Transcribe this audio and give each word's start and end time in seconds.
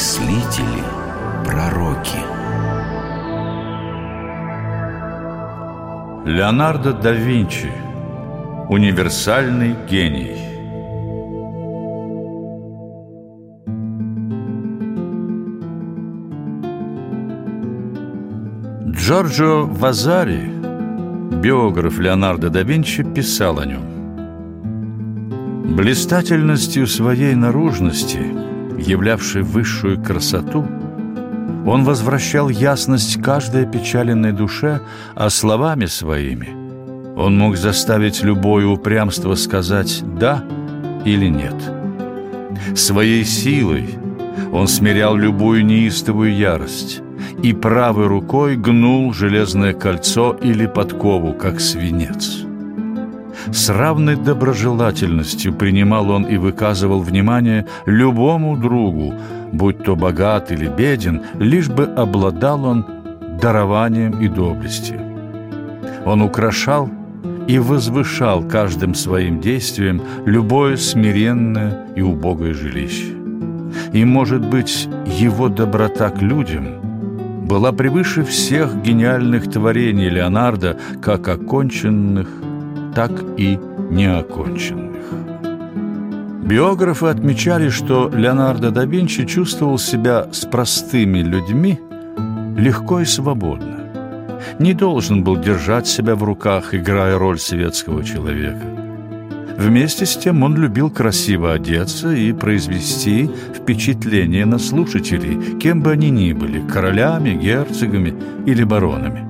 мыслители, 0.00 0.82
пророки. 1.44 2.16
Леонардо 6.24 6.94
да 6.94 7.12
Винчи 7.12 7.70
Универсальный 8.70 9.76
гений 9.90 10.38
Джорджо 18.92 19.66
Вазари, 19.66 20.50
биограф 21.42 21.98
Леонардо 21.98 22.48
да 22.48 22.62
Винчи, 22.62 23.02
писал 23.02 23.58
о 23.58 23.66
нем 23.66 23.84
Блистательностью 25.76 26.86
своей 26.86 27.34
наружности, 27.34 28.49
являвшей 28.80 29.42
высшую 29.42 30.02
красоту, 30.02 30.66
он 31.66 31.84
возвращал 31.84 32.48
ясность 32.48 33.22
каждой 33.22 33.64
опечаленной 33.64 34.32
душе, 34.32 34.80
а 35.14 35.30
словами 35.30 35.86
своими 35.86 36.60
он 37.20 37.36
мог 37.36 37.56
заставить 37.56 38.22
любое 38.22 38.66
упрямство 38.66 39.34
сказать 39.34 40.02
«да» 40.18 40.42
или 41.04 41.26
«нет». 41.26 41.54
Своей 42.74 43.24
силой 43.24 43.90
он 44.52 44.68
смирял 44.68 45.16
любую 45.16 45.64
неистовую 45.64 46.34
ярость 46.34 47.02
и 47.42 47.52
правой 47.52 48.06
рукой 48.06 48.56
гнул 48.56 49.12
железное 49.12 49.74
кольцо 49.74 50.36
или 50.40 50.66
подкову, 50.66 51.34
как 51.34 51.60
свинец. 51.60 52.49
С 53.52 53.68
равной 53.70 54.16
доброжелательностью 54.16 55.52
принимал 55.52 56.10
он 56.10 56.24
и 56.24 56.36
выказывал 56.36 57.00
внимание 57.00 57.66
любому 57.86 58.56
другу, 58.56 59.14
будь 59.52 59.82
то 59.82 59.96
богат 59.96 60.52
или 60.52 60.68
беден, 60.68 61.22
лишь 61.38 61.68
бы 61.68 61.84
обладал 61.84 62.64
он 62.64 62.86
дарованием 63.40 64.20
и 64.20 64.28
доблестью. 64.28 65.00
Он 66.04 66.22
украшал 66.22 66.88
и 67.48 67.58
возвышал 67.58 68.42
каждым 68.42 68.94
своим 68.94 69.40
действием 69.40 70.02
любое 70.24 70.76
смиренное 70.76 71.86
и 71.96 72.02
убогое 72.02 72.54
жилище. 72.54 73.14
И, 73.92 74.04
может 74.04 74.44
быть, 74.44 74.88
его 75.06 75.48
доброта 75.48 76.10
к 76.10 76.22
людям 76.22 76.80
была 77.46 77.72
превыше 77.72 78.22
всех 78.22 78.80
гениальных 78.82 79.50
творений 79.50 80.08
Леонардо, 80.08 80.78
как 81.02 81.26
оконченных, 81.26 82.28
так 82.94 83.10
и 83.36 83.58
неоконченных. 83.90 84.90
Биографы 86.44 87.06
отмечали, 87.06 87.68
что 87.68 88.10
Леонардо 88.12 88.70
да 88.70 88.84
Винчи 88.84 89.24
чувствовал 89.24 89.78
себя 89.78 90.26
с 90.32 90.44
простыми 90.44 91.18
людьми 91.20 91.78
легко 92.56 93.00
и 93.00 93.04
свободно. 93.04 93.78
Не 94.58 94.74
должен 94.74 95.22
был 95.22 95.36
держать 95.36 95.86
себя 95.86 96.16
в 96.16 96.24
руках, 96.24 96.74
играя 96.74 97.18
роль 97.18 97.38
светского 97.38 98.02
человека. 98.02 98.66
Вместе 99.56 100.06
с 100.06 100.16
тем 100.16 100.42
он 100.42 100.56
любил 100.56 100.90
красиво 100.90 101.52
одеться 101.52 102.10
и 102.12 102.32
произвести 102.32 103.30
впечатление 103.54 104.46
на 104.46 104.58
слушателей, 104.58 105.58
кем 105.58 105.82
бы 105.82 105.92
они 105.92 106.10
ни 106.10 106.32
были– 106.32 106.66
королями, 106.72 107.34
герцогами 107.34 108.14
или 108.46 108.64
баронами. 108.64 109.29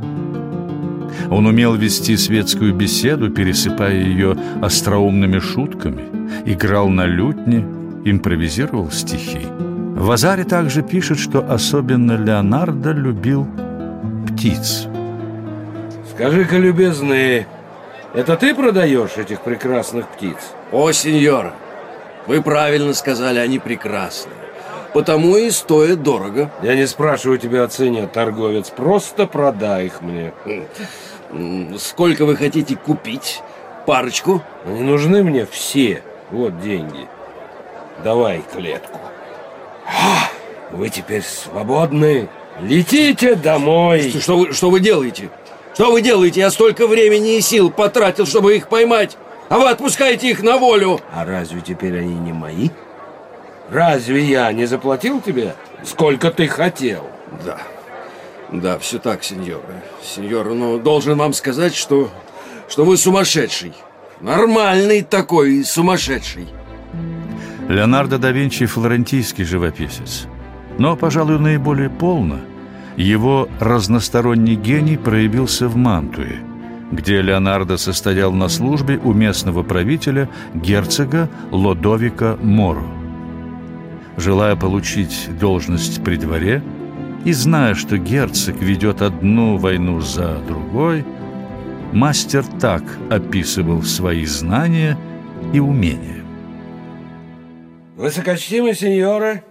Он 1.30 1.46
умел 1.46 1.74
вести 1.74 2.16
светскую 2.16 2.74
беседу, 2.74 3.30
пересыпая 3.30 3.94
ее 3.94 4.36
остроумными 4.60 5.38
шутками, 5.38 6.02
играл 6.44 6.88
на 6.88 7.06
лютне, 7.06 7.64
импровизировал 8.04 8.90
стихи. 8.90 9.46
Вазари 9.96 10.42
также 10.42 10.82
пишет, 10.82 11.18
что 11.18 11.38
особенно 11.48 12.16
Леонардо 12.16 12.90
любил 12.90 13.46
птиц. 14.26 14.88
Скажи-ка, 16.12 16.56
любезный, 16.56 17.46
это 18.12 18.36
ты 18.36 18.52
продаешь 18.52 19.16
этих 19.16 19.42
прекрасных 19.42 20.08
птиц? 20.08 20.36
О, 20.72 20.90
сеньор, 20.90 21.52
вы 22.26 22.42
правильно 22.42 22.92
сказали, 22.92 23.38
они 23.38 23.60
прекрасны. 23.60 24.32
Потому 24.92 25.36
и 25.36 25.50
стоят 25.50 26.02
дорого. 26.02 26.50
Я 26.62 26.74
не 26.74 26.88
спрашиваю 26.88 27.38
тебя 27.38 27.62
о 27.62 27.68
цене, 27.68 28.08
торговец. 28.12 28.70
Просто 28.70 29.26
продай 29.26 29.86
их 29.86 30.00
мне. 30.02 30.32
Сколько 31.78 32.24
вы 32.24 32.36
хотите 32.36 32.76
купить? 32.76 33.42
Парочку? 33.86 34.42
Они 34.64 34.80
нужны 34.80 35.22
мне 35.22 35.46
все. 35.46 36.02
Вот 36.30 36.60
деньги. 36.60 37.08
Давай 38.04 38.42
клетку. 38.52 38.98
Вы 40.70 40.88
теперь 40.88 41.22
свободны. 41.22 42.28
Летите 42.60 43.34
домой. 43.34 44.10
Что, 44.10 44.20
что, 44.20 44.38
вы, 44.38 44.52
что 44.52 44.70
вы 44.70 44.80
делаете? 44.80 45.30
Что 45.74 45.92
вы 45.92 46.02
делаете? 46.02 46.40
Я 46.40 46.50
столько 46.50 46.86
времени 46.86 47.36
и 47.36 47.40
сил 47.40 47.70
потратил, 47.70 48.26
чтобы 48.26 48.56
их 48.56 48.68
поймать. 48.68 49.16
А 49.48 49.58
вы 49.58 49.68
отпускаете 49.68 50.30
их 50.30 50.42
на 50.42 50.58
волю. 50.58 51.00
А 51.12 51.24
разве 51.24 51.60
теперь 51.60 51.98
они 51.98 52.14
не 52.14 52.32
мои? 52.32 52.70
Разве 53.70 54.24
я 54.24 54.52
не 54.52 54.66
заплатил 54.66 55.20
тебе, 55.20 55.54
сколько 55.84 56.30
ты 56.30 56.48
хотел? 56.48 57.06
Да. 57.44 57.58
Да, 58.52 58.78
все 58.78 58.98
так, 58.98 59.22
сеньор. 59.22 59.62
Сеньор, 60.02 60.54
но 60.54 60.78
должен 60.78 61.16
вам 61.16 61.32
сказать, 61.32 61.74
что, 61.74 62.10
что 62.68 62.84
вы 62.84 62.96
сумасшедший. 62.96 63.72
Нормальный 64.20 65.02
такой 65.02 65.64
сумасшедший. 65.64 66.48
Леонардо 67.68 68.18
да 68.18 68.32
Винчи– 68.32 68.66
флорентийский 68.66 69.44
живописец. 69.44 70.26
Но, 70.78 70.96
пожалуй, 70.96 71.38
наиболее 71.38 71.90
полно 71.90 72.40
его 72.96 73.48
разносторонний 73.60 74.56
гений 74.56 74.96
проявился 74.96 75.68
в 75.68 75.76
Мантуе, 75.76 76.40
где 76.90 77.22
Леонардо 77.22 77.78
состоял 77.78 78.32
на 78.32 78.48
службе 78.48 78.98
у 79.02 79.12
местного 79.12 79.62
правителя 79.62 80.28
герцога 80.54 81.30
Лодовика 81.52 82.36
Моро. 82.42 82.84
Желая 84.16 84.56
получить 84.56 85.28
должность 85.38 86.02
при 86.02 86.16
дворе– 86.16 86.62
и 87.24 87.32
зная, 87.32 87.74
что 87.74 87.98
герцог 87.98 88.56
ведет 88.56 89.02
одну 89.02 89.56
войну 89.56 90.00
за 90.00 90.38
другой, 90.38 91.04
мастер 91.92 92.44
так 92.60 92.82
описывал 93.10 93.82
свои 93.82 94.24
знания 94.24 94.96
и 95.52 95.60
умения. 95.60 96.24
Высокочтимые 97.96 98.74
сеньоры, 98.74 99.44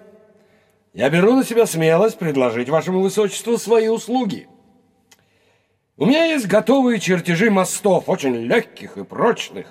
я 0.94 1.09
беру 1.09 1.35
на 1.35 1.44
себя 1.44 1.68
смелость 1.68 2.18
предложить 2.18 2.69
вашему 2.69 3.02
высочеству 3.02 3.57
свои 3.57 3.88
услуги. 3.88 4.47
У 5.97 6.06
меня 6.06 6.25
есть 6.25 6.47
готовые 6.47 7.00
чертежи 7.00 7.51
мостов, 7.51 8.06
очень 8.07 8.36
легких 8.36 8.97
и 8.97 9.03
прочных, 9.03 9.68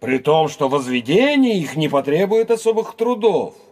при 0.00 0.18
том, 0.18 0.48
что 0.48 0.68
возведение 0.68 1.58
их 1.58 1.76
не 1.76 1.88
потребует 1.88 2.50
особых 2.50 2.94
трудов– 2.96 3.54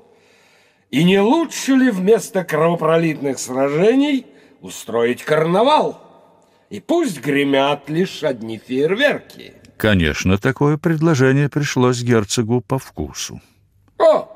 и 0.91 1.05
не 1.05 1.21
лучше 1.21 1.73
ли 1.73 1.91
вместо 1.91 2.45
кровопролитных 2.45 3.39
сражений 3.39 4.27
устроить 4.61 5.23
карнавал? 5.23 6.01
И 6.71 6.81
пусть 6.81 7.21
гремят 7.21 7.89
лишь 7.89 8.25
одни 8.25 8.59
фейерверки. 8.59 9.55
Конечно, 9.77 10.39
такое 10.39 10.79
предложение 10.79 11.49
пришлось 11.49 12.03
герцогу 12.03 12.61
по 12.61 12.79
вкусу. 12.79 13.41
О, 13.99 14.29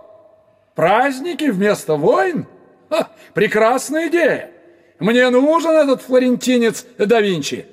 праздники 0.75 1.51
вместо 1.51 1.97
войн? 1.97 2.47
Ха, 2.89 3.09
прекрасная 3.35 4.09
идея. 4.09 4.51
Мне 4.99 5.31
нужен 5.31 5.71
этот 5.71 6.03
флорентинец 6.03 6.87
да 6.99 7.21
Винчи. 7.21 7.67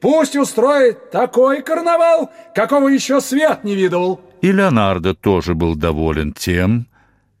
Пусть 0.00 0.34
устроит 0.34 1.10
такой 1.10 1.62
карнавал, 1.62 2.30
какого 2.54 2.88
еще 2.88 3.20
свет 3.20 3.64
не 3.64 3.74
видывал. 3.74 4.20
И 4.40 4.50
Леонардо 4.50 5.14
тоже 5.14 5.54
был 5.54 5.76
доволен 5.76 6.32
тем, 6.32 6.86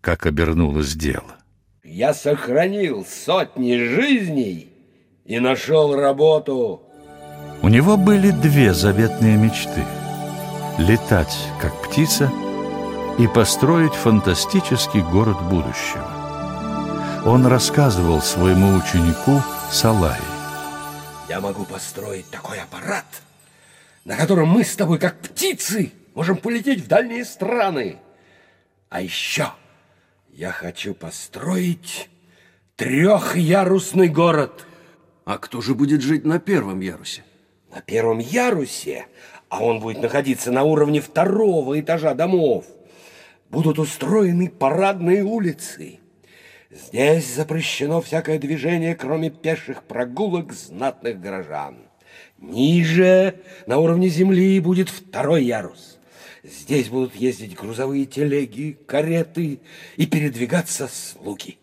как 0.00 0.26
обернулось 0.26 0.94
дело. 0.94 1.36
Я 1.84 2.14
сохранил 2.14 3.04
сотни 3.04 3.76
жизней 3.76 4.72
и 5.24 5.40
нашел 5.40 5.94
работу. 5.94 6.82
У 7.62 7.68
него 7.68 7.96
были 7.96 8.30
две 8.30 8.72
заветные 8.72 9.36
мечты. 9.36 9.84
Летать, 10.78 11.36
как 11.60 11.74
птица, 11.82 12.30
и 13.18 13.26
построить 13.26 13.92
фантастический 13.92 15.02
город 15.02 15.36
будущего. 15.50 16.08
Он 17.26 17.46
рассказывал 17.46 18.22
своему 18.22 18.76
ученику 18.76 19.42
Салаи. 19.70 20.16
Я 21.28 21.40
могу 21.40 21.64
построить 21.64 22.30
такой 22.30 22.58
аппарат, 22.60 23.04
на 24.06 24.16
котором 24.16 24.48
мы 24.48 24.64
с 24.64 24.74
тобой, 24.74 24.98
как 24.98 25.20
птицы, 25.20 25.92
можем 26.14 26.38
полететь 26.38 26.80
в 26.80 26.88
дальние 26.88 27.26
страны. 27.26 27.98
А 28.88 29.02
еще 29.02 29.52
я 30.32 30.52
хочу 30.52 30.94
построить 30.94 32.08
трехярусный 32.76 34.08
город. 34.08 34.66
А 35.24 35.38
кто 35.38 35.60
же 35.60 35.74
будет 35.74 36.00
жить 36.00 36.24
на 36.24 36.38
первом 36.38 36.80
ярусе? 36.80 37.24
На 37.72 37.80
первом 37.80 38.18
ярусе, 38.18 39.06
а 39.48 39.62
он 39.62 39.80
будет 39.80 40.02
находиться 40.02 40.50
на 40.50 40.64
уровне 40.64 41.00
второго 41.00 41.78
этажа 41.78 42.14
домов, 42.14 42.64
будут 43.48 43.78
устроены 43.78 44.48
парадные 44.48 45.22
улицы. 45.22 46.00
Здесь 46.70 47.32
запрещено 47.34 48.00
всякое 48.00 48.38
движение, 48.38 48.94
кроме 48.94 49.30
пеших 49.30 49.82
прогулок 49.84 50.52
знатных 50.52 51.20
горожан. 51.20 51.78
Ниже, 52.38 53.40
на 53.66 53.78
уровне 53.78 54.08
земли, 54.08 54.58
будет 54.60 54.88
второй 54.88 55.44
ярус. 55.44 55.99
Здесь 56.42 56.88
будут 56.88 57.14
ездить 57.16 57.54
грузовые 57.54 58.06
телеги, 58.06 58.78
кареты 58.86 59.60
и 59.96 60.06
передвигаться 60.06 60.88
слуги. 60.88 61.58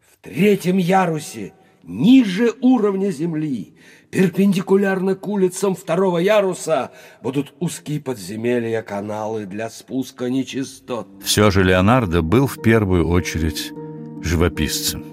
В 0.00 0.16
третьем 0.20 0.78
ярусе, 0.78 1.52
ниже 1.84 2.52
уровня 2.60 3.12
земли, 3.12 3.74
перпендикулярно 4.10 5.14
к 5.14 5.28
улицам 5.28 5.76
второго 5.76 6.18
яруса, 6.18 6.90
будут 7.22 7.54
узкие 7.60 8.00
подземелья, 8.00 8.82
каналы 8.82 9.46
для 9.46 9.70
спуска 9.70 10.28
нечистот. 10.28 11.06
Все 11.22 11.52
же 11.52 11.62
Леонардо 11.62 12.22
был 12.22 12.48
в 12.48 12.60
первую 12.60 13.08
очередь 13.08 13.72
живописцем. 14.22 15.04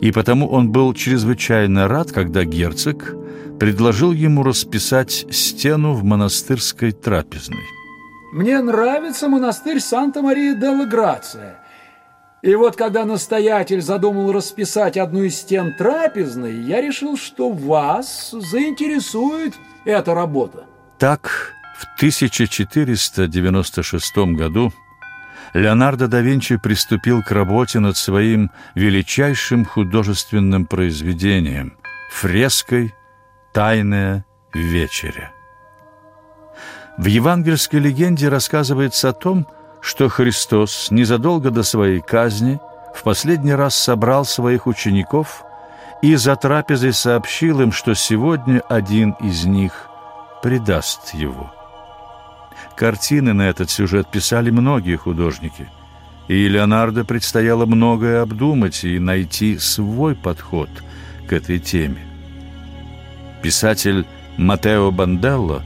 И 0.00 0.12
потому 0.12 0.46
он 0.48 0.72
был 0.72 0.92
чрезвычайно 0.92 1.88
рад, 1.88 2.12
когда 2.12 2.44
герцог 2.44 3.14
предложил 3.58 4.12
ему 4.12 4.42
расписать 4.42 5.24
стену 5.30 5.94
в 5.94 6.04
монастырской 6.04 6.92
трапезной. 6.92 7.64
Мне 8.32 8.60
нравится 8.60 9.28
монастырь 9.28 9.80
Санта-Мария-делла-Грация. 9.80 11.60
И 12.42 12.54
вот 12.54 12.76
когда 12.76 13.04
настоятель 13.04 13.80
задумал 13.80 14.32
расписать 14.32 14.96
одну 14.96 15.22
из 15.22 15.36
стен 15.36 15.74
трапезной, 15.74 16.54
я 16.54 16.80
решил, 16.80 17.16
что 17.16 17.50
вас 17.50 18.30
заинтересует 18.30 19.54
эта 19.84 20.14
работа. 20.14 20.64
Так, 20.98 21.54
в 21.78 21.84
1496 21.96 24.16
году 24.36 24.72
Леонардо 25.54 26.08
да 26.08 26.20
Винчи 26.20 26.56
приступил 26.56 27.22
к 27.22 27.30
работе 27.30 27.78
над 27.78 27.96
своим 27.96 28.50
величайшим 28.74 29.64
художественным 29.64 30.66
произведением– 30.66 31.78
фреской 32.10 32.92
«Тайная 33.52 34.26
вечеря». 34.52 35.35
В 36.98 37.06
евангельской 37.06 37.78
легенде 37.78 38.28
рассказывается 38.28 39.10
о 39.10 39.12
том, 39.12 39.46
что 39.80 40.08
Христос 40.08 40.90
незадолго 40.90 41.50
до 41.50 41.62
своей 41.62 42.00
казни 42.00 42.58
в 42.94 43.02
последний 43.02 43.52
раз 43.52 43.74
собрал 43.74 44.24
своих 44.24 44.66
учеников 44.66 45.44
и 46.00 46.14
за 46.14 46.36
трапезой 46.36 46.94
сообщил 46.94 47.60
им, 47.60 47.72
что 47.72 47.94
сегодня 47.94 48.60
один 48.60 49.10
из 49.20 49.44
них 49.44 49.88
предаст 50.42 51.14
его. 51.14 51.52
Картины 52.76 53.34
на 53.34 53.42
этот 53.42 53.70
сюжет 53.70 54.10
писали 54.10 54.50
многие 54.50 54.96
художники, 54.96 55.68
и 56.28 56.48
Леонардо 56.48 57.04
предстояло 57.04 57.66
многое 57.66 58.22
обдумать 58.22 58.84
и 58.84 58.98
найти 58.98 59.58
свой 59.58 60.14
подход 60.14 60.70
к 61.28 61.32
этой 61.32 61.58
теме. 61.58 62.06
Писатель 63.42 64.06
Матео 64.38 64.90
Банделло 64.90 65.62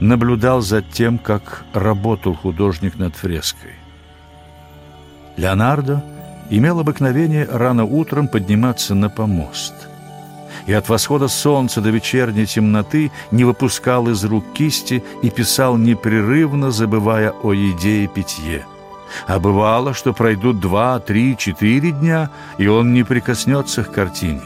наблюдал 0.00 0.60
за 0.60 0.82
тем, 0.82 1.18
как 1.18 1.64
работал 1.72 2.34
художник 2.34 2.96
над 2.98 3.16
фреской. 3.16 3.74
Леонардо 5.36 6.04
имел 6.50 6.80
обыкновение 6.80 7.46
рано 7.50 7.84
утром 7.84 8.28
подниматься 8.28 8.94
на 8.94 9.08
помост– 9.08 9.74
и 10.68 10.72
от 10.74 10.88
восхода 10.90 11.28
солнца 11.28 11.80
до 11.80 11.88
вечерней 11.88 12.44
темноты 12.44 13.10
не 13.30 13.44
выпускал 13.44 14.06
из 14.08 14.22
рук 14.24 14.44
кисти 14.52 15.02
и 15.22 15.30
писал 15.30 15.78
непрерывно, 15.78 16.70
забывая 16.70 17.30
о 17.30 17.54
еде 17.54 18.04
и 18.04 18.06
питье. 18.06 18.66
А 19.26 19.40
бывало, 19.40 19.94
что 19.94 20.12
пройдут 20.12 20.60
два, 20.60 20.98
три, 20.98 21.38
четыре 21.38 21.92
дня, 21.92 22.28
и 22.58 22.66
он 22.66 22.92
не 22.92 23.02
прикоснется 23.02 23.82
к 23.82 23.92
картине. 23.92 24.42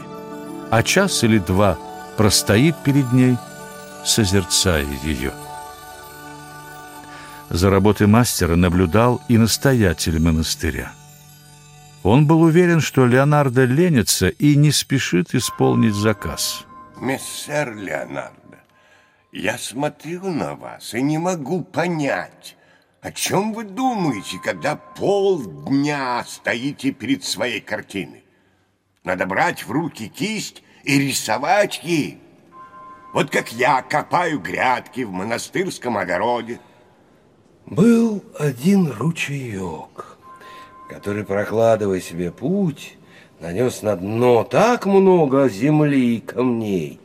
А 0.71 0.81
час 0.81 1.25
или 1.25 1.39
два 1.39 1.77
простоит 2.15 2.77
перед 2.85 3.11
ней, 3.11 3.35
созерцая 4.05 4.85
ее. 5.03 5.33
За 7.53 7.69
работой 7.69 8.07
мастера 8.07 8.55
наблюдал 8.55 9.21
и 9.27 9.37
настоятель 9.37 10.19
монастыря. 10.19 10.91
Он 12.01 12.25
был 12.25 12.41
уверен, 12.41 12.81
что 12.81 13.05
Леонардо 13.05 13.65
ленится 13.65 14.27
и 14.27 14.55
не 14.55 14.71
спешит 14.71 15.35
исполнить 15.35 15.93
заказ. 15.93 16.65
Мессер 16.99 17.75
Леонардо, 17.75 18.57
я 19.31 19.59
смотрю 19.59 20.31
на 20.31 20.55
вас 20.55 20.95
и 20.95 21.01
не 21.03 21.19
могу 21.19 21.61
понять, 21.61 22.57
о 23.01 23.11
чем 23.11 23.53
вы 23.53 23.65
думаете, 23.65 24.39
когда 24.43 24.75
полдня 24.75 26.25
стоите 26.27 26.91
перед 26.91 27.23
своей 27.23 27.61
картиной. 27.61 28.23
Надо 29.03 29.27
брать 29.27 29.67
в 29.67 29.69
руки 29.69 30.07
кисть 30.07 30.63
и 30.83 30.97
рисовать 30.97 31.81
ей. 31.83 32.19
Вот 33.13 33.29
как 33.29 33.53
я 33.53 33.83
копаю 33.83 34.39
грядки 34.39 35.01
в 35.01 35.11
монастырском 35.11 35.99
огороде. 35.99 36.59
Был 37.65 38.23
один 38.37 38.91
ручеек 38.91 40.13
который, 40.93 41.25
прокладывая 41.25 41.99
себе 41.99 42.31
путь, 42.31 42.97
нанес 43.39 43.81
на 43.81 43.95
дно 43.95 44.43
так 44.43 44.85
много 44.85 45.49
земли 45.49 46.17
и 46.17 46.21
камней, 46.21 46.99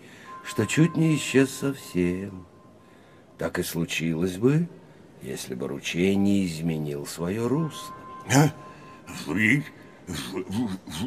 что 0.44 0.66
чуть 0.66 0.94
не 0.94 1.16
исчез 1.16 1.50
совсем. 1.50 2.46
Так 3.38 3.58
и 3.58 3.62
случилось 3.62 4.36
бы, 4.36 4.68
если 5.22 5.54
бы 5.54 5.68
ручей 5.68 6.14
не 6.16 6.46
изменил 6.46 7.06
свое 7.06 7.46
русло. 7.46 7.94
А? 8.30 8.50
Вы, 9.26 9.64
вы, 10.06 10.44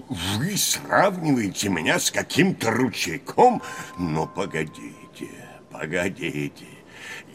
вы 0.10 0.58
сравниваете 0.58 1.70
меня 1.70 2.00
с 2.00 2.10
каким-то 2.10 2.72
ручейком? 2.72 3.62
Но 4.00 4.26
погодите, 4.26 5.30
погодите 5.72 6.66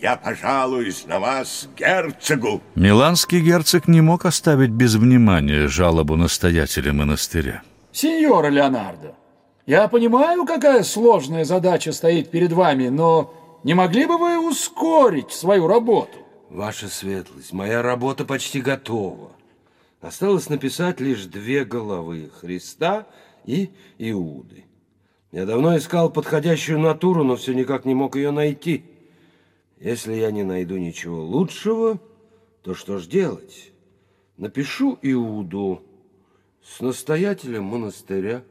я 0.03 0.17
пожалуюсь 0.17 1.07
на 1.07 1.19
вас 1.19 1.69
герцогу. 1.77 2.61
Миланский 2.75 3.41
герцог 3.41 3.89
не 3.89 4.01
мог 4.01 4.25
оставить 4.25 4.71
без 4.71 4.95
внимания 4.95 5.69
жалобу 5.69 6.17
настоятеля 6.17 6.93
монастыря. 6.93 7.63
Сеньора 7.93 8.49
Леонардо, 8.49 9.15
я 9.67 9.89
понимаю, 9.89 10.45
какая 10.45 10.83
сложная 10.83 11.45
задача 11.45 11.93
стоит 11.93 12.31
перед 12.31 12.53
вами, 12.53 12.89
но 12.89 13.33
не 13.65 13.75
могли 13.75 14.07
бы 14.07 14.19
вы 14.19 14.39
ускорить 14.39 15.33
свою 15.33 15.67
работу? 15.67 16.19
Ваша 16.51 16.89
светлость, 16.89 17.53
моя 17.53 17.83
работа 17.83 18.25
почти 18.25 18.61
готова. 18.61 19.33
Осталось 20.01 20.49
написать 20.49 21.01
лишь 21.01 21.25
две 21.25 21.65
головы– 21.65 22.31
Христа 22.41 23.07
и 23.45 23.71
Иуды. 23.99 24.65
Я 25.33 25.47
давно 25.47 25.77
искал 25.77 26.11
подходящую 26.11 26.79
натуру, 26.79 27.25
но 27.25 27.35
все 27.37 27.55
никак 27.55 27.85
не 27.87 27.95
мог 27.95 28.15
ее 28.15 28.31
найти– 28.31 28.85
если 29.79 30.15
я 30.15 30.31
не 30.31 30.43
найду 30.43 30.77
ничего 30.77 31.23
лучшего, 31.23 32.01
то 32.63 32.75
что 32.75 32.99
ж 32.99 33.07
делать? 33.07 33.73
Напишу 34.37 34.99
Иуду 35.03 35.83
с 36.63 36.81
настоятелем 36.81 37.65
монастыря. 37.65 38.43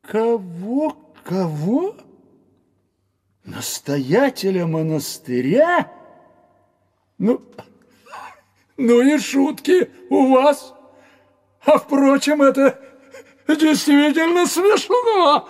Кого? 0.00 0.96
Кого? 1.24 1.96
Настоятеля 3.44 4.66
монастыря? 4.66 5.92
Ну, 7.18 7.40
ну 8.76 9.00
и 9.00 9.18
шутки 9.18 9.90
у 10.08 10.32
вас. 10.32 10.74
А 11.64 11.78
впрочем, 11.78 12.42
это 12.42 12.78
действительно 13.48 14.46
смешно. 14.46 15.48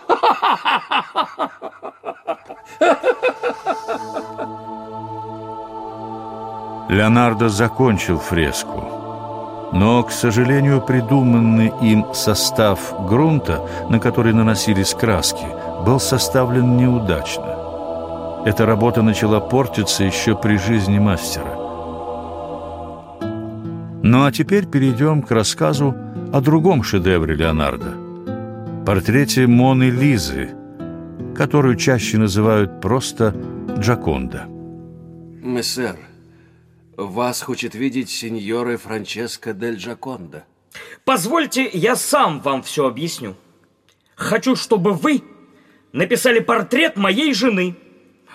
Леонардо 6.93 7.49
закончил 7.49 8.19
фреску. 8.19 9.71
Но, 9.73 10.03
к 10.03 10.13
сожалению, 10.13 10.83
придуманный 10.83 11.73
им 11.81 12.05
состав 12.13 12.79
грунта, 13.09 13.63
на 13.89 13.99
который 13.99 14.35
наносились 14.35 14.93
краски, 14.93 15.47
был 15.87 15.99
составлен 15.99 16.77
неудачно. 16.77 18.43
Эта 18.45 18.67
работа 18.67 19.01
начала 19.01 19.41
портиться 19.41 20.05
еще 20.05 20.37
при 20.37 20.59
жизни 20.59 20.99
мастера. 20.99 21.57
Ну 24.03 24.27
а 24.27 24.31
теперь 24.31 24.67
перейдем 24.67 25.23
к 25.23 25.31
рассказу 25.31 25.95
о 26.31 26.41
другом 26.43 26.83
шедевре 26.83 27.35
Леонардо– 27.35 27.95
портрете 28.85 29.47
Моны 29.47 29.89
Лизы, 29.89 30.51
которую 31.35 31.77
чаще 31.77 32.19
называют 32.19 32.83
просто 32.83 33.35
Джаконда. 33.79 34.45
Мессер, 35.43 35.97
вас 36.97 37.43
хочет 37.43 37.75
видеть 37.75 38.11
сеньора 38.11 38.77
Франческо 38.77 39.53
дель 39.53 39.77
Джаконда. 39.77 40.45
Позвольте, 41.05 41.69
я 41.73 41.97
сам 41.97 42.41
вам 42.41 42.63
все 42.63 42.87
объясню. 42.87 43.37
Хочу, 44.15 44.57
чтобы 44.57 44.93
вы 44.93 45.23
написали 45.93 46.41
портрет 46.41 46.97
моей 46.97 47.35
жены, 47.35 47.77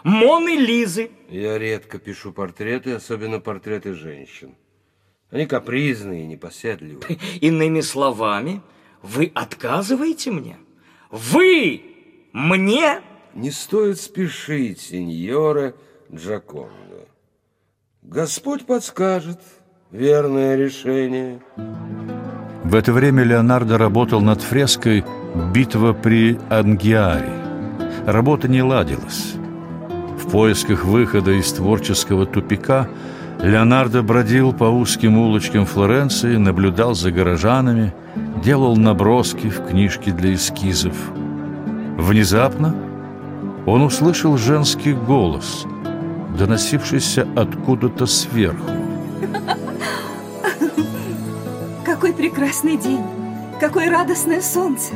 Моны 0.03 0.55
Лизы. 0.55 1.11
Я 1.29 1.57
редко 1.57 1.97
пишу 1.97 2.31
портреты, 2.31 2.93
особенно 2.93 3.39
портреты 3.39 3.93
женщин. 3.93 4.55
Они 5.31 5.45
капризные 5.45 6.23
и 6.23 6.27
непоседливые. 6.27 7.19
Иными 7.41 7.81
словами, 7.81 8.61
Вы 9.01 9.31
отказываете 9.33 10.31
мне? 10.31 10.57
Вы 11.11 11.81
мне? 12.33 13.01
Не 13.33 13.51
стоит 13.51 13.99
спешить, 13.99 14.79
сеньора 14.79 15.75
Джакондо. 16.13 17.07
Господь 18.09 18.65
подскажет 18.65 19.37
верное 19.91 20.55
решение. 20.55 21.41
В 22.63 22.73
это 22.73 22.93
время 22.93 23.23
Леонардо 23.23 23.77
работал 23.77 24.21
над 24.21 24.41
фреской 24.41 25.03
«Битва 25.53 25.91
при 25.91 26.39
Ангиаре». 26.49 27.33
Работа 28.05 28.47
не 28.47 28.63
ладилась. 28.63 29.33
В 30.17 30.31
поисках 30.31 30.85
выхода 30.85 31.31
из 31.31 31.51
творческого 31.51 32.25
тупика 32.25 32.87
Леонардо 33.41 34.01
бродил 34.03 34.53
по 34.53 34.63
узким 34.63 35.17
улочкам 35.17 35.65
Флоренции, 35.65 36.37
наблюдал 36.37 36.95
за 36.95 37.11
горожанами, 37.11 37.93
делал 38.41 38.77
наброски 38.77 39.49
в 39.49 39.67
книжке 39.67 40.11
для 40.11 40.33
эскизов. 40.33 40.95
Внезапно 41.97 42.73
он 43.65 43.81
услышал 43.81 44.37
женский 44.37 44.93
голос, 44.93 45.65
доносившийся 46.37 47.27
откуда-то 47.35 48.05
сверху. 48.05 48.71
Какой 51.83 52.13
прекрасный 52.13 52.77
день! 52.77 53.03
Какое 53.59 53.89
радостное 53.89 54.41
солнце! 54.41 54.93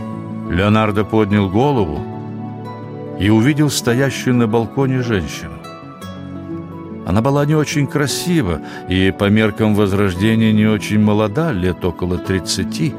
Леонардо 0.49 1.03
поднял 1.03 1.49
голову 1.49 1.99
и 3.19 3.29
увидел 3.29 3.69
стоящую 3.69 4.35
на 4.35 4.47
балконе 4.47 5.01
женщину. 5.01 5.53
Она 7.07 7.21
была 7.21 7.45
не 7.45 7.55
очень 7.55 7.87
красива 7.87 8.61
и 8.87 9.11
по 9.11 9.29
меркам 9.29 9.73
Возрождения 9.73 10.53
не 10.53 10.67
очень 10.67 10.99
молода, 10.99 11.51
лет 11.51 11.83
около 11.83 12.17
30, 12.17 12.93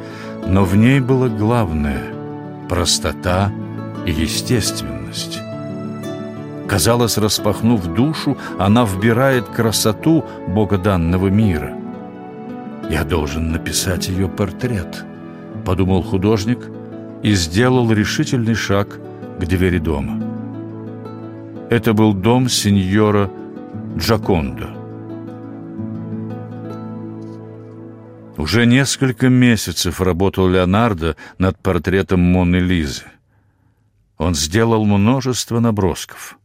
но 0.46 0.64
в 0.64 0.76
ней 0.76 1.00
было 1.00 1.28
главное– 1.28 2.02
простота 2.68 3.52
и 4.04 4.10
естественность. 4.10 5.40
Казалось, 6.72 7.18
распахнув 7.18 7.86
душу, 7.86 8.38
она 8.58 8.86
вбирает 8.86 9.44
красоту 9.44 10.24
богоданного 10.48 11.28
мира. 11.28 11.76
«Я 12.90 13.04
должен 13.04 13.52
написать 13.52 14.08
ее 14.08 14.26
портрет»,– 14.26 15.04
подумал 15.66 16.02
художник 16.02 16.58
и 17.22 17.34
сделал 17.34 17.92
решительный 17.92 18.54
шаг 18.54 18.98
к 19.38 19.44
двери 19.44 19.78
дома. 19.78 20.18
Это 21.68 21.92
был 21.92 22.14
дом 22.14 22.48
сеньора 22.48 23.30
Джакондо. 23.98 24.70
Уже 28.38 28.64
несколько 28.64 29.28
месяцев 29.28 30.00
работал 30.00 30.48
Леонардо 30.48 31.16
над 31.36 31.58
портретом 31.58 32.20
Моны 32.20 32.56
Лизы. 32.56 33.04
Он 34.16 34.34
сделал 34.34 34.86
множество 34.86 35.60
набросков. 35.60 36.38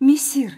Мессир, 0.00 0.52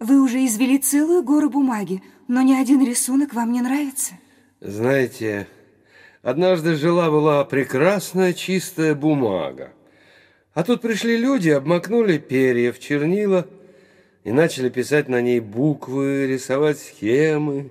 вы 0.00 0.22
уже 0.22 0.46
извели 0.46 0.78
целую 0.78 1.22
гору 1.22 1.50
бумаги, 1.50 2.02
но 2.26 2.40
ни 2.40 2.54
один 2.54 2.84
рисунок 2.84 3.34
вам 3.34 3.52
не 3.52 3.60
нравится. 3.60 4.14
Знаете, 4.60 5.46
однажды 6.22 6.74
жила-была 6.74 7.44
прекрасная 7.44 8.32
чистая 8.32 8.94
бумага. 8.94 9.72
А 10.54 10.64
тут 10.64 10.80
пришли 10.80 11.18
люди, 11.18 11.50
обмакнули 11.50 12.16
перья 12.16 12.72
в 12.72 12.78
чернила 12.78 13.46
и 14.24 14.32
начали 14.32 14.70
писать 14.70 15.08
на 15.08 15.20
ней 15.20 15.40
буквы, 15.40 16.26
рисовать 16.26 16.78
схемы. 16.78 17.70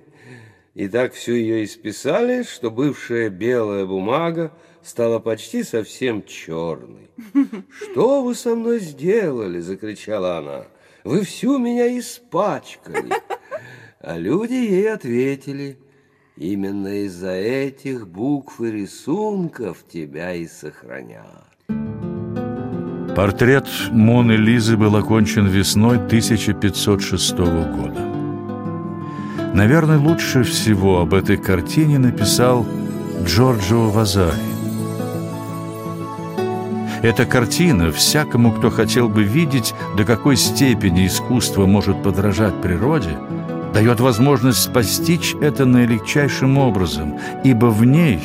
И 0.74 0.86
так 0.86 1.14
всю 1.14 1.32
ее 1.32 1.64
исписали, 1.64 2.44
что 2.44 2.70
бывшая 2.70 3.28
белая 3.28 3.84
бумага 3.86 4.52
стала 4.84 5.18
почти 5.18 5.64
совсем 5.64 6.24
черной. 6.24 7.10
«Что 7.70 8.22
вы 8.22 8.36
со 8.36 8.54
мной 8.54 8.78
сделали?»– 8.78 9.58
закричала 9.60 10.38
она. 10.38 10.66
«Вы 11.08 11.22
всю 11.22 11.58
меня 11.58 11.98
испачкали!» 11.98 13.12
А 14.00 14.18
люди 14.18 14.52
ей 14.52 14.92
ответили– 14.92 15.78
Именно 16.40 17.04
из-за 17.06 17.32
этих 17.32 18.06
букв 18.06 18.60
и 18.60 18.70
рисунков 18.70 19.78
тебя 19.92 20.34
и 20.34 20.46
сохранят. 20.46 21.48
Портрет 23.16 23.66
Моны 23.90 24.34
Лизы 24.34 24.76
был 24.76 24.94
окончен 24.94 25.48
весной 25.48 25.96
1506 25.96 27.38
года. 27.38 28.00
Наверное, 29.52 29.98
лучше 29.98 30.44
всего 30.44 31.00
об 31.00 31.12
этой 31.12 31.38
картине 31.38 31.98
написал 31.98 32.64
Джорджо 33.24 33.90
Вазари. 33.90 34.47
Эта 37.02 37.26
картина 37.26 37.92
всякому, 37.92 38.52
кто 38.52 38.70
хотел 38.70 39.08
бы 39.08 39.22
видеть, 39.22 39.74
до 39.96 40.04
какой 40.04 40.36
степени 40.36 41.06
искусство 41.06 41.66
может 41.66 42.02
подражать 42.02 42.60
природе– 42.60 43.16
дает 43.72 44.00
возможность 44.00 44.72
постичь 44.72 45.34
это 45.40 45.64
наилегчайшим 45.64 46.58
образом, 46.58 47.18
ибо 47.44 47.66
в 47.66 47.84
ней 47.84 48.20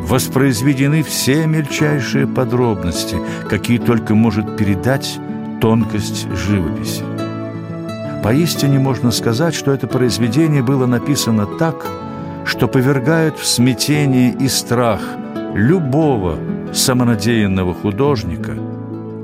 воспроизведены 0.00 1.02
все 1.02 1.46
мельчайшие 1.46 2.26
подробности, 2.26 3.16
какие 3.48 3.78
только 3.78 4.14
может 4.14 4.56
передать 4.56 5.18
тонкость 5.60 6.26
живописи. 6.34 7.04
Поистине 8.24 8.78
можно 8.78 9.10
сказать, 9.10 9.54
что 9.54 9.72
это 9.72 9.86
произведение 9.86 10.62
было 10.62 10.86
написано 10.86 11.46
так, 11.46 11.86
что 12.44 12.66
повергает 12.66 13.38
в 13.38 13.46
смятение 13.46 14.32
и 14.32 14.48
страх 14.48 15.00
любого 15.54 16.36
самонадеянного 16.72 17.74
художника, 17.74 18.56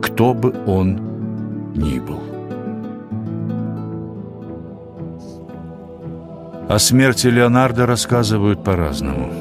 кто 0.02 0.34
бы 0.34 0.54
он 0.66 1.00
ни 1.74 1.98
был. 1.98 2.20
О 6.68 6.78
смерти 6.78 7.28
Леонардо 7.28 7.86
рассказывают 7.86 8.62
по-разному. 8.62 9.32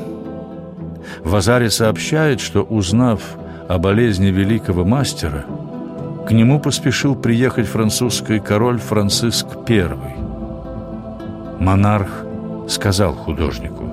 Вазари 1.26 1.68
сообщает, 1.68 2.40
что, 2.40 2.62
узнав 2.62 3.22
о 3.68 3.78
болезни 3.80 4.28
великого 4.28 4.86
мастера, 4.86 5.44
к 6.26 6.32
нему 6.32 6.62
поспешил 6.62 7.16
приехать 7.16 7.68
французский 7.68 8.40
король 8.40 8.80
Франциск 8.80 9.48
I. 9.68 9.90
Монарх 11.60 12.26
сказал 12.70 13.14
художнику. 13.14 13.84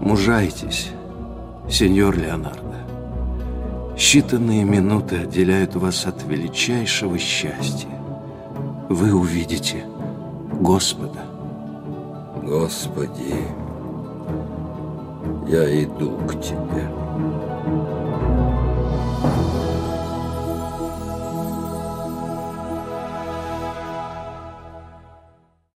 Мужайтесь, 0.00 0.90
сеньор 1.68 2.16
Леонардо. 2.16 2.82
Считанные 3.96 4.64
минуты 4.64 5.18
отделяют 5.18 5.74
вас 5.76 6.06
от 6.06 6.22
величайшего 6.24 7.18
счастья. 7.18 7.88
Вы 8.88 9.14
увидите 9.14 9.84
Господа. 10.60 11.20
Господи, 12.42 13.34
я 15.48 15.84
иду 15.84 16.18
к 16.26 16.40
Тебе. 16.40 16.88